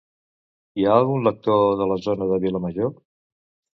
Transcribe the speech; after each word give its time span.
Hi 0.83 0.87
ha 0.87 0.95
algun 1.01 1.27
lector 1.29 1.67
de 1.83 1.89
la 1.93 1.99
zona 2.09 2.31
de 2.33 2.41
Vilamajor? 2.47 2.91